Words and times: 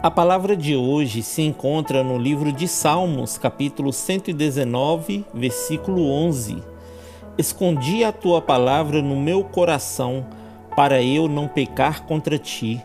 A 0.00 0.10
palavra 0.10 0.56
de 0.56 0.76
hoje 0.76 1.24
se 1.24 1.42
encontra 1.42 2.04
no 2.04 2.16
livro 2.16 2.52
de 2.52 2.68
Salmos, 2.68 3.36
capítulo 3.36 3.92
119, 3.92 5.24
versículo 5.34 6.08
11. 6.08 6.62
Escondi 7.36 8.04
a 8.04 8.12
tua 8.12 8.40
palavra 8.40 9.02
no 9.02 9.20
meu 9.20 9.42
coração, 9.42 10.24
para 10.76 11.02
eu 11.02 11.26
não 11.26 11.48
pecar 11.48 12.04
contra 12.04 12.38
ti. 12.38 12.80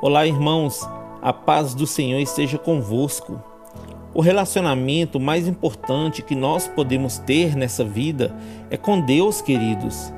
Olá, 0.00 0.26
irmãos, 0.26 0.88
a 1.20 1.34
paz 1.34 1.74
do 1.74 1.86
Senhor 1.86 2.18
esteja 2.18 2.56
convosco. 2.56 3.38
O 4.14 4.22
relacionamento 4.22 5.20
mais 5.20 5.46
importante 5.46 6.22
que 6.22 6.34
nós 6.34 6.66
podemos 6.66 7.18
ter 7.18 7.54
nessa 7.54 7.84
vida 7.84 8.34
é 8.70 8.78
com 8.78 8.98
Deus, 8.98 9.42
queridos. 9.42 10.10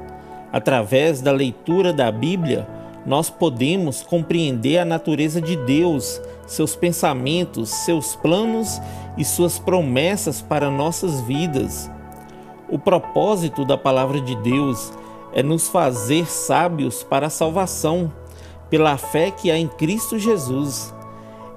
Através 0.52 1.20
da 1.20 1.32
leitura 1.32 1.92
da 1.92 2.12
Bíblia, 2.12 2.77
nós 3.08 3.30
podemos 3.30 4.02
compreender 4.02 4.76
a 4.76 4.84
natureza 4.84 5.40
de 5.40 5.56
Deus, 5.56 6.20
seus 6.46 6.76
pensamentos, 6.76 7.70
seus 7.70 8.14
planos 8.14 8.78
e 9.16 9.24
suas 9.24 9.58
promessas 9.58 10.42
para 10.42 10.70
nossas 10.70 11.22
vidas. 11.22 11.90
O 12.68 12.78
propósito 12.78 13.64
da 13.64 13.78
palavra 13.78 14.20
de 14.20 14.36
Deus 14.36 14.92
é 15.32 15.42
nos 15.42 15.68
fazer 15.68 16.26
sábios 16.26 17.02
para 17.02 17.28
a 17.28 17.30
salvação, 17.30 18.12
pela 18.68 18.98
fé 18.98 19.30
que 19.30 19.50
há 19.50 19.56
em 19.56 19.68
Cristo 19.68 20.18
Jesus. 20.18 20.94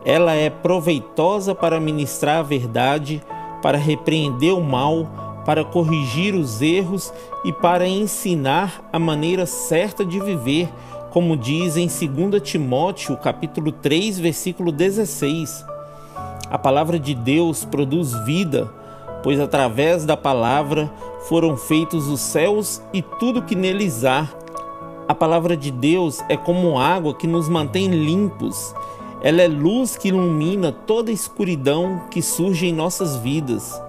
Ela 0.05 0.33
é 0.33 0.49
proveitosa 0.49 1.53
para 1.53 1.81
ministrar 1.81 2.37
a 2.37 2.43
verdade, 2.43 3.21
para 3.61 3.77
repreender 3.77 4.55
o 4.55 4.63
mal, 4.63 5.43
para 5.45 5.65
corrigir 5.65 6.33
os 6.33 6.61
erros 6.61 7.11
e 7.43 7.51
para 7.51 7.85
ensinar 7.85 8.87
a 8.93 8.97
maneira 8.97 9.45
certa 9.45 10.05
de 10.05 10.17
viver 10.17 10.69
como 11.11 11.35
diz 11.35 11.75
em 11.75 11.87
2 11.87 12.41
Timóteo, 12.41 13.17
capítulo 13.17 13.73
3, 13.73 14.17
versículo 14.17 14.71
16. 14.71 15.65
A 16.49 16.57
palavra 16.57 16.97
de 16.97 17.13
Deus 17.13 17.65
produz 17.65 18.13
vida, 18.23 18.73
pois 19.21 19.37
através 19.37 20.05
da 20.05 20.15
palavra 20.15 20.89
foram 21.27 21.57
feitos 21.57 22.07
os 22.07 22.21
céus 22.21 22.81
e 22.93 23.01
tudo 23.01 23.41
que 23.41 23.55
neles 23.55 24.05
há. 24.05 24.25
A 25.05 25.13
palavra 25.13 25.57
de 25.57 25.69
Deus 25.69 26.23
é 26.29 26.37
como 26.37 26.79
água 26.79 27.13
que 27.13 27.27
nos 27.27 27.49
mantém 27.49 27.89
limpos. 27.89 28.73
Ela 29.21 29.41
é 29.41 29.47
luz 29.49 29.97
que 29.97 30.07
ilumina 30.07 30.71
toda 30.71 31.11
escuridão 31.11 32.03
que 32.09 32.21
surge 32.21 32.67
em 32.67 32.73
nossas 32.73 33.17
vidas. 33.17 33.81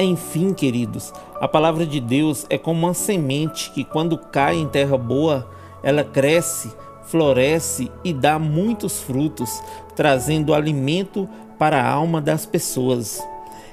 Enfim, 0.00 0.52
queridos, 0.52 1.14
a 1.40 1.46
palavra 1.46 1.86
de 1.86 2.00
Deus 2.00 2.44
é 2.50 2.58
como 2.58 2.86
uma 2.86 2.92
semente 2.92 3.70
que, 3.70 3.84
quando 3.84 4.18
cai 4.18 4.56
em 4.56 4.66
terra 4.66 4.98
boa, 4.98 5.46
ela 5.86 6.02
cresce, 6.02 6.72
floresce 7.04 7.92
e 8.02 8.12
dá 8.12 8.40
muitos 8.40 9.00
frutos, 9.00 9.62
trazendo 9.94 10.52
alimento 10.52 11.28
para 11.56 11.80
a 11.80 11.88
alma 11.88 12.20
das 12.20 12.44
pessoas. 12.44 13.22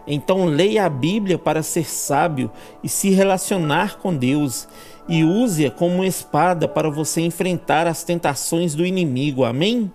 Então 0.05 0.45
leia 0.45 0.85
a 0.85 0.89
Bíblia 0.89 1.39
para 1.39 1.63
ser 1.63 1.89
sábio 1.89 2.51
e 2.83 2.87
se 2.87 3.09
relacionar 3.09 3.97
com 3.97 4.15
Deus, 4.15 4.67
e 5.09 5.23
use-a 5.23 5.71
como 5.71 6.03
espada 6.03 6.67
para 6.67 6.87
você 6.87 7.21
enfrentar 7.21 7.87
as 7.87 8.03
tentações 8.03 8.75
do 8.75 8.85
inimigo. 8.85 9.43
Amém? 9.43 9.91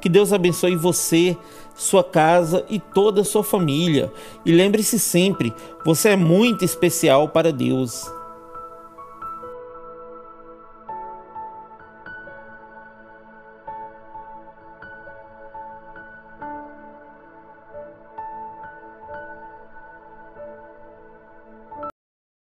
Que 0.00 0.08
Deus 0.08 0.32
abençoe 0.32 0.74
você, 0.74 1.36
sua 1.76 2.02
casa 2.02 2.66
e 2.68 2.80
toda 2.80 3.20
a 3.20 3.24
sua 3.24 3.44
família. 3.44 4.12
E 4.44 4.50
lembre-se 4.50 4.98
sempre, 4.98 5.54
você 5.84 6.08
é 6.10 6.16
muito 6.16 6.64
especial 6.64 7.28
para 7.28 7.52
Deus. 7.52 8.10